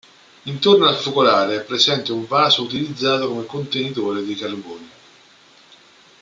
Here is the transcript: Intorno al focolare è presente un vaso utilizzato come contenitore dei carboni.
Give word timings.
Intorno 0.45 0.87
al 0.87 0.95
focolare 0.95 1.57
è 1.57 1.63
presente 1.63 2.11
un 2.11 2.25
vaso 2.25 2.63
utilizzato 2.63 3.27
come 3.29 3.45
contenitore 3.45 4.25
dei 4.25 4.33
carboni. 4.33 4.89